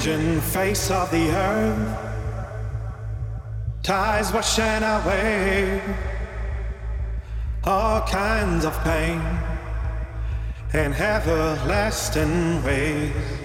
[0.00, 1.98] changing face of the earth,
[3.82, 5.82] tides washing away
[7.64, 9.20] all kinds of pain
[10.72, 13.39] in everlasting ways.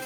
[0.00, 0.05] you.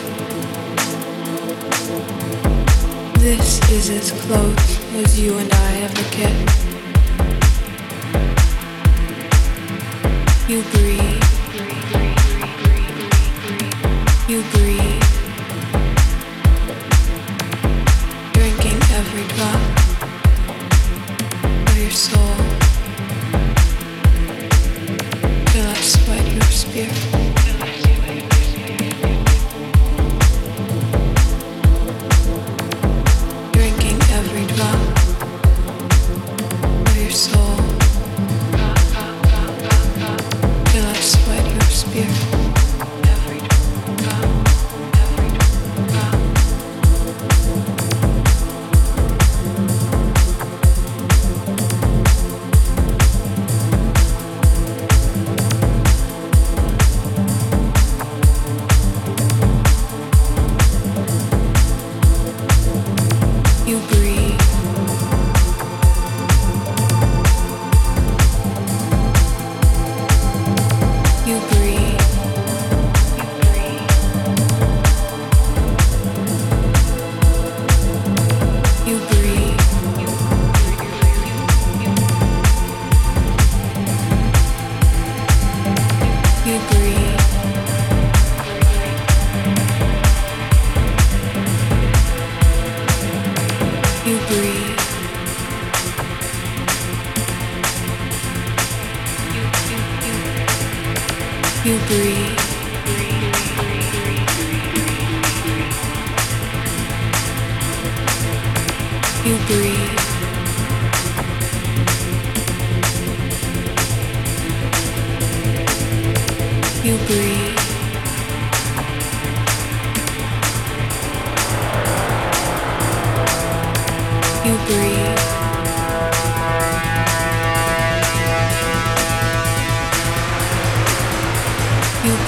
[3.21, 6.33] This is as close as you and I ever get.
[10.49, 11.21] You breathe.
[14.27, 15.00] You breathe.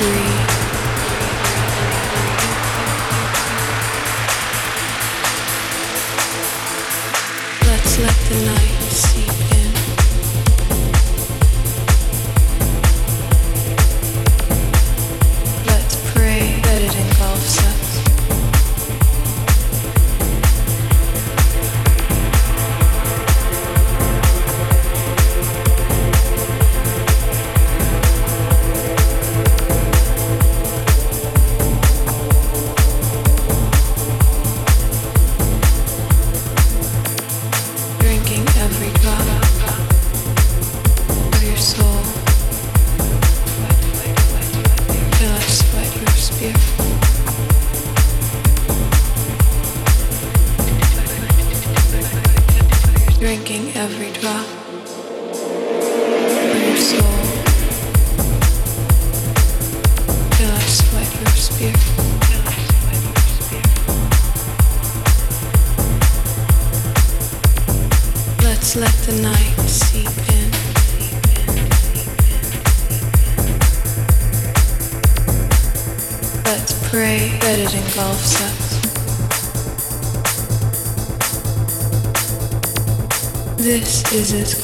[0.03, 0.32] Is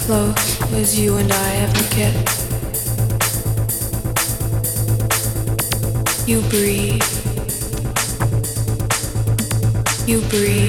[0.10, 2.16] close as you and I ever get.
[6.28, 7.04] You breathe.
[10.08, 10.69] You breathe.